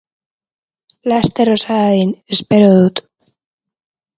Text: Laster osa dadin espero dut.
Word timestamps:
Laster 1.13 1.51
osa 1.57 1.77
dadin 1.81 2.15
espero 2.37 2.73
dut. 2.79 3.03